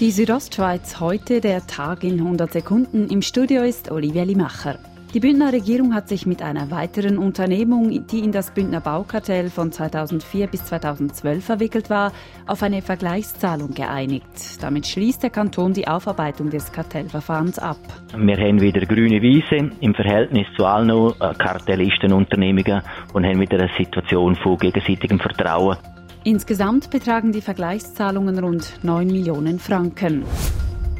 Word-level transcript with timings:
Die 0.00 0.10
Südostschweiz 0.10 0.98
heute, 0.98 1.40
der 1.40 1.68
Tag 1.68 2.02
in 2.02 2.18
100 2.18 2.52
Sekunden. 2.52 3.06
Im 3.10 3.22
Studio 3.22 3.62
ist 3.62 3.92
Olivia 3.92 4.24
Limacher. 4.24 4.76
Die 5.14 5.20
Bündner 5.20 5.52
Regierung 5.52 5.94
hat 5.94 6.08
sich 6.08 6.26
mit 6.26 6.42
einer 6.42 6.72
weiteren 6.72 7.16
Unternehmung, 7.16 8.04
die 8.08 8.18
in 8.18 8.32
das 8.32 8.50
Bündner 8.50 8.80
Baukartell 8.80 9.50
von 9.50 9.70
2004 9.70 10.48
bis 10.48 10.64
2012 10.64 11.44
verwickelt 11.44 11.90
war, 11.90 12.10
auf 12.48 12.64
eine 12.64 12.82
Vergleichszahlung 12.82 13.72
geeinigt. 13.72 14.26
Damit 14.60 14.88
schließt 14.88 15.22
der 15.22 15.30
Kanton 15.30 15.74
die 15.74 15.86
Aufarbeitung 15.86 16.50
des 16.50 16.72
Kartellverfahrens 16.72 17.60
ab. 17.60 17.78
Wir 18.16 18.36
haben 18.36 18.60
wieder 18.60 18.84
grüne 18.86 19.22
Wiese 19.22 19.70
im 19.78 19.94
Verhältnis 19.94 20.48
zu 20.56 20.66
allen 20.66 20.90
äh, 20.90 21.34
Kartellistenunternehmungen 21.38 22.82
und 23.12 23.24
haben 23.24 23.40
wieder 23.40 23.60
eine 23.60 23.70
Situation 23.78 24.34
von 24.34 24.58
gegenseitigem 24.58 25.20
Vertrauen. 25.20 25.76
Insgesamt 26.26 26.88
betragen 26.88 27.32
die 27.32 27.42
Vergleichszahlungen 27.42 28.38
rund 28.38 28.82
9 28.82 29.06
Millionen 29.06 29.58
Franken. 29.58 30.24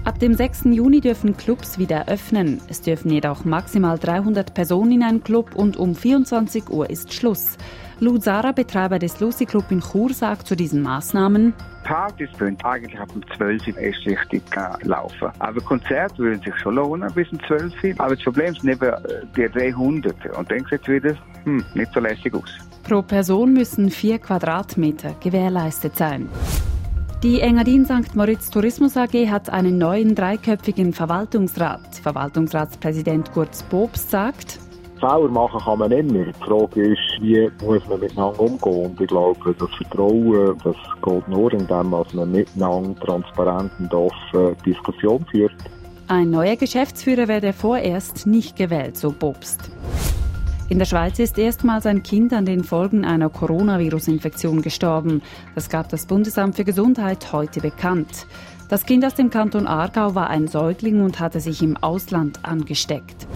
Ab 0.04 0.18
dem 0.18 0.34
6. 0.34 0.64
Juni 0.66 1.00
dürfen 1.00 1.34
Clubs 1.34 1.78
wieder 1.78 2.08
öffnen. 2.08 2.60
Es 2.68 2.82
dürfen 2.82 3.10
jedoch 3.10 3.46
maximal 3.46 3.98
300 3.98 4.52
Personen 4.52 4.92
in 4.92 5.02
einen 5.02 5.24
Club 5.24 5.54
und 5.54 5.78
um 5.78 5.94
24 5.94 6.68
Uhr 6.68 6.90
ist 6.90 7.14
Schluss. 7.14 7.56
Lou 8.00 8.18
Zara, 8.18 8.52
Betreiber 8.52 8.98
des 8.98 9.18
Lucy 9.20 9.46
Club 9.46 9.64
in 9.70 9.80
Chur, 9.80 10.12
sagt 10.12 10.46
zu 10.46 10.56
diesen 10.56 10.82
Maßnahmen, 10.82 11.54
Partys 11.84 12.28
können 12.38 12.58
eigentlich 12.62 12.98
ab 13.00 13.08
um 13.14 13.22
12 13.34 13.68
Uhr 13.68 13.78
erst 13.78 14.06
richtig 14.06 14.42
äh, 14.54 14.86
laufen. 14.86 15.30
Aber 15.38 15.60
Konzerte 15.62 16.18
würden 16.18 16.42
sich 16.42 16.56
schon 16.56 16.74
lohnen 16.74 17.10
bis 17.14 17.32
um 17.32 17.42
12 17.46 17.72
Uhr. 17.82 17.94
Aber 17.96 18.14
das 18.14 18.24
Problem 18.24 18.54
sind 18.54 18.70
eben 18.70 18.84
äh, 18.84 18.98
die 19.34 19.48
300. 19.48 20.36
Und 20.36 20.50
dann 20.50 20.66
sieht 20.68 20.82
es 20.82 20.88
wieder 20.88 21.16
hm, 21.44 21.64
nicht 21.74 21.92
so 21.94 22.00
lässig 22.00 22.34
aus. 22.34 22.58
Pro 22.84 23.00
Person 23.00 23.54
müssen 23.54 23.90
4 23.90 24.18
Quadratmeter 24.18 25.14
gewährleistet 25.18 25.96
sein. 25.96 26.28
Die 27.22 27.40
Engadin 27.40 27.86
St. 27.86 28.14
Moritz 28.14 28.50
Tourismus 28.50 28.98
AG 28.98 29.30
hat 29.30 29.48
einen 29.48 29.78
neuen 29.78 30.14
dreiköpfigen 30.14 30.92
Verwaltungsrat. 30.92 31.96
Verwaltungsratspräsident 32.02 33.32
Kurz 33.32 33.62
Bobst 33.62 34.10
sagt, 34.10 34.60
Fehler 35.00 35.28
machen 35.28 35.60
kann 35.60 35.78
man 35.78 35.92
immer. 35.92 36.24
Die 36.26 36.44
Frage 36.44 36.92
ist, 36.92 37.00
wie 37.20 37.50
muss 37.64 37.86
man 37.88 38.00
miteinander 38.00 38.38
umgehen? 38.38 38.86
Und 38.86 39.00
ich 39.00 39.08
glaube, 39.08 39.54
das 39.58 39.70
Vertrauen, 39.76 40.58
das 40.62 40.76
geht 41.02 41.28
nur 41.28 41.52
indem 41.52 41.90
man 41.90 42.30
miteinander 42.30 43.00
transparent 43.00 43.72
und 43.78 43.94
offen 43.94 44.56
Diskussion 44.64 45.24
führt. 45.30 45.54
Ein 46.08 46.30
neuer 46.30 46.56
Geschäftsführer 46.56 47.28
werde 47.28 47.54
vorerst 47.54 48.26
nicht 48.26 48.56
gewählt, 48.56 48.98
so 48.98 49.10
Bobst. 49.10 49.70
In 50.70 50.78
der 50.78 50.86
Schweiz 50.86 51.18
ist 51.18 51.36
erstmals 51.36 51.84
ein 51.84 52.02
Kind 52.02 52.32
an 52.32 52.46
den 52.46 52.64
Folgen 52.64 53.04
einer 53.04 53.28
Coronavirus-Infektion 53.28 54.62
gestorben. 54.62 55.20
Das 55.54 55.68
gab 55.68 55.90
das 55.90 56.06
Bundesamt 56.06 56.56
für 56.56 56.64
Gesundheit 56.64 57.32
heute 57.32 57.60
bekannt. 57.60 58.26
Das 58.70 58.86
Kind 58.86 59.04
aus 59.04 59.14
dem 59.14 59.28
Kanton 59.28 59.66
Aargau 59.66 60.14
war 60.14 60.30
ein 60.30 60.48
Säugling 60.48 61.02
und 61.02 61.20
hatte 61.20 61.40
sich 61.40 61.62
im 61.62 61.76
Ausland 61.76 62.40
angesteckt. 62.44 63.26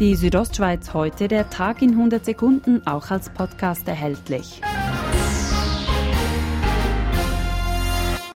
Die 0.00 0.16
Südostschweiz 0.16 0.94
heute, 0.94 1.28
der 1.28 1.48
Tag 1.48 1.80
in 1.80 1.90
100 1.90 2.24
Sekunden, 2.24 2.84
auch 2.88 3.10
als 3.12 3.30
Podcast 3.30 3.86
erhältlich. 3.86 4.60